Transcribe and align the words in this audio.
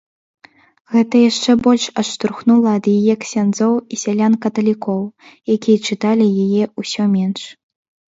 Гэта 0.93 1.15
яшчэ 1.29 1.51
больш 1.65 1.83
адштурхнула 2.01 2.69
ад 2.77 2.85
яе 2.99 3.15
ксяндзоў 3.25 3.73
і 3.97 3.99
сялян-каталікоў, 4.05 5.01
якія 5.57 5.77
чыталі 5.91 6.27
яе 6.47 6.63
ўсё 6.85 7.03
менш. 7.13 7.41